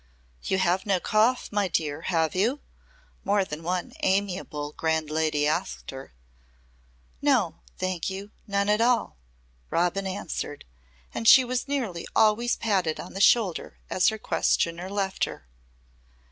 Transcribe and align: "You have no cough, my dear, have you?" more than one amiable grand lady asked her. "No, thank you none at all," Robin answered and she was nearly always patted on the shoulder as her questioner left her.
"You 0.41 0.57
have 0.57 0.87
no 0.87 0.99
cough, 0.99 1.51
my 1.51 1.67
dear, 1.67 2.01
have 2.01 2.33
you?" 2.33 2.61
more 3.23 3.45
than 3.45 3.61
one 3.61 3.93
amiable 3.99 4.71
grand 4.71 5.11
lady 5.11 5.45
asked 5.45 5.91
her. 5.91 6.15
"No, 7.21 7.59
thank 7.77 8.09
you 8.09 8.31
none 8.47 8.67
at 8.67 8.81
all," 8.81 9.17
Robin 9.69 10.07
answered 10.07 10.65
and 11.13 11.27
she 11.27 11.43
was 11.45 11.67
nearly 11.67 12.07
always 12.15 12.55
patted 12.55 12.99
on 12.99 13.13
the 13.13 13.21
shoulder 13.21 13.77
as 13.91 14.07
her 14.07 14.17
questioner 14.17 14.89
left 14.89 15.25
her. 15.25 15.45